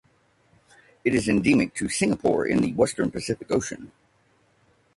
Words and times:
It 1.05 1.13
is 1.13 1.29
endemic 1.29 1.75
to 1.75 1.87
Singapore 1.87 2.47
in 2.47 2.57
the 2.63 2.73
Western 2.73 3.11
Pacific 3.11 3.51
Ocean. 3.51 3.91